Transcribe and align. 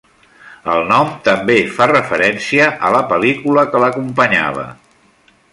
El 0.75 0.79
nom 0.91 1.11
també 1.27 1.57
fa 1.75 1.87
referència 1.93 2.71
a 2.89 2.93
la 2.97 3.05
pel·lícula 3.15 3.69
que 3.75 3.83
l'acompanyava. 3.87 4.69